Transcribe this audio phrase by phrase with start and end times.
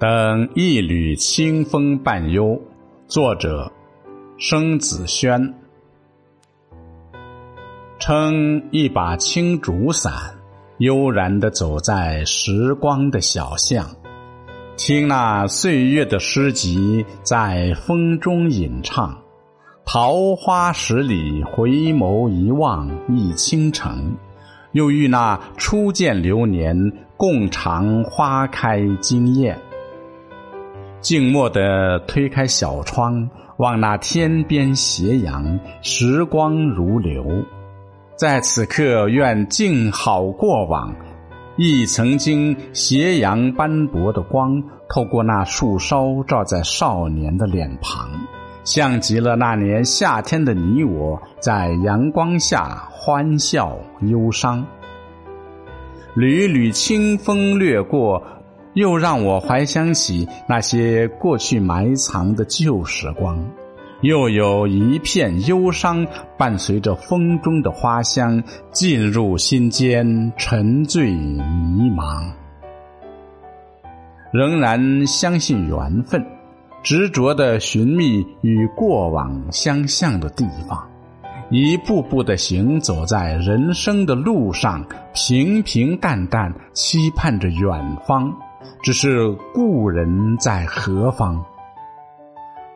[0.00, 2.58] 等一缕清风伴幽，
[3.06, 3.70] 作者
[4.38, 5.52] 生子轩。
[7.98, 10.10] 撑一把青竹伞，
[10.78, 13.94] 悠然的走在时光的小巷，
[14.78, 19.18] 听那岁月的诗集在风中吟唱。
[19.84, 24.16] 桃花十里，回眸一望一倾城。
[24.72, 29.58] 又遇那初见流年，共尝花开惊艳。
[31.00, 37.24] 静默地推开小窗，望那天边斜阳，时光如流。
[38.16, 40.94] 在此刻，愿静好过往。
[41.56, 48.10] 忆曾经斜阳斑驳的光，透过那树梢，照在少年的脸庞，
[48.62, 54.66] 像极了那年夏天的你我，在阳光下欢笑忧伤。
[56.14, 58.22] 缕缕清风掠过。
[58.74, 63.44] 又让我怀想起那些过去埋藏的旧时光，
[64.02, 66.06] 又有一片忧伤
[66.38, 72.32] 伴随着风中的花香进入心间，沉醉迷茫。
[74.32, 76.24] 仍然相信缘分，
[76.84, 80.88] 执着的寻觅与过往相像的地方，
[81.50, 88.32] 一步步的行走在人生的路上，平平淡淡期盼着远方。
[88.82, 91.44] 只是故人在何方？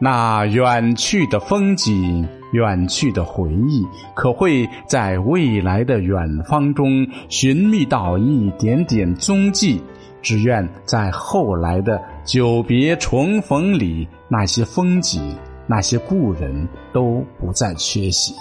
[0.00, 9.82] 那远去的风景，远去的回忆，可会在未来的远方中寻觅到一点点踪迹？
[10.20, 18.34] 只愿在后来的久别重逢里，那些风景，那些故人，都不再缺席。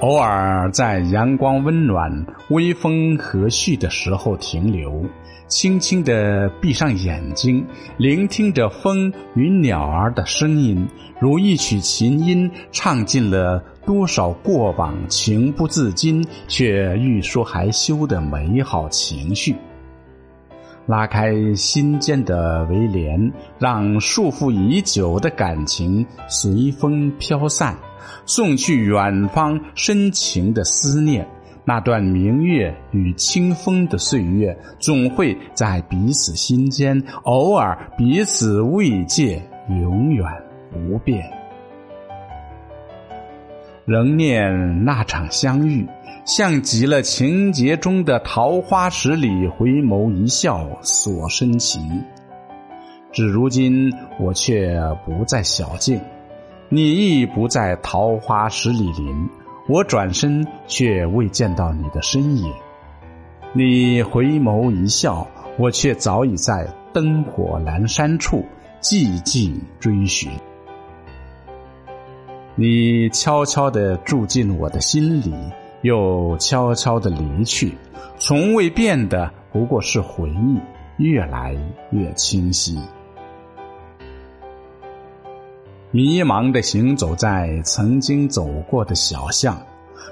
[0.00, 5.02] 偶尔在阳光温暖、微风和煦的时候停留，
[5.48, 7.66] 轻轻地闭上眼睛，
[7.96, 10.86] 聆听着风与鸟儿的声音，
[11.18, 19.56] 如一曲琴音，唱尽了多少过往情不自禁却欲说还休的美好情绪。
[20.84, 27.74] 拉开心间的围帘，让束缚已久的感情随风飘散。
[28.24, 31.26] 送去远方深情的思念，
[31.64, 40.24] 那段明月与清风的岁月，总会在彼此心间，偶尔彼此慰藉，永远
[40.70, 41.30] 不变。
[43.84, 45.86] 仍念那场相遇，
[46.24, 52.04] 像极了情节中的桃花十里，回眸一笑所深情。
[53.12, 56.00] 只如今，我却不再小径。
[56.68, 59.28] 你亦不在桃花十里林，
[59.68, 62.52] 我转身却未见到你的身影。
[63.52, 65.24] 你回眸一笑，
[65.58, 68.44] 我却早已在灯火阑珊处
[68.80, 70.28] 寂寂追寻。
[72.56, 75.32] 你悄悄地住进我的心里，
[75.82, 77.76] 又悄悄地离去，
[78.18, 80.58] 从未变的不过是回忆，
[80.96, 81.56] 越来
[81.92, 82.76] 越清晰。
[85.92, 89.58] 迷茫的行走在曾经走过的小巷，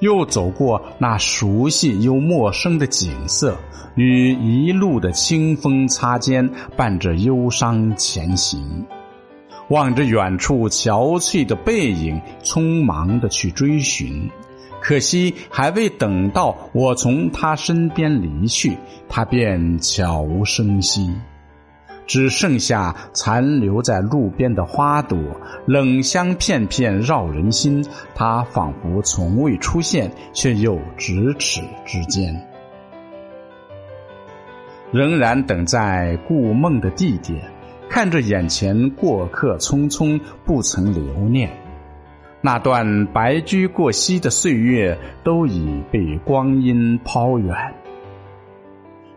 [0.00, 3.56] 又走过那熟悉又陌生的景色，
[3.94, 8.86] 与一路的清风擦肩，伴着忧伤前行。
[9.68, 14.30] 望着远处憔悴的背影，匆忙的去追寻，
[14.80, 18.78] 可惜还未等到我从他身边离去，
[19.10, 21.12] 他便悄无声息。
[22.08, 25.18] 只剩下残留在路边的花朵，
[25.66, 27.86] 冷香片片绕人心。
[28.14, 32.34] 它仿佛从未出现，却又咫尺之间。
[34.90, 37.44] 仍然等在故梦的地点，
[37.90, 41.50] 看着眼前过客匆匆，不曾留念。
[42.40, 47.54] 那段白驹过隙的岁月，都已被光阴抛远。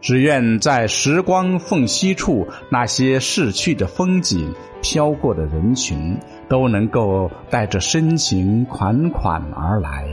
[0.00, 6.16] 只愿在时光缝隙处，那些逝去的风景、飘过的人群，
[6.48, 10.06] 都能够带着深情款款而来。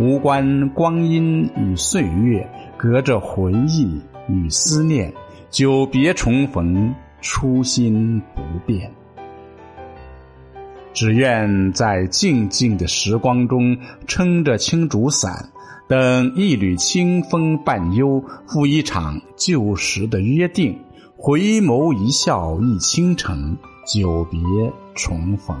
[0.00, 5.12] 无关光阴与岁月，隔着回忆与思念，
[5.48, 8.90] 久别重逢，初心不变。
[10.92, 13.78] 只愿在静静的时光中，
[14.08, 15.50] 撑着青竹伞。
[15.88, 20.78] 等一缕清风伴幽，赴一场旧时的约定。
[21.16, 23.56] 回眸一笑一倾城，
[23.86, 24.38] 久别
[24.94, 25.56] 重逢。